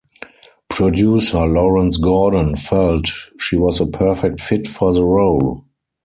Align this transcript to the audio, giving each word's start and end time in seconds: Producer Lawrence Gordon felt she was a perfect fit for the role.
Producer 0.67 1.45
Lawrence 1.45 1.97
Gordon 1.97 2.55
felt 2.55 3.11
she 3.37 3.55
was 3.55 3.79
a 3.79 3.85
perfect 3.85 4.41
fit 4.41 4.67
for 4.67 4.91
the 4.95 5.05
role. 5.05 5.65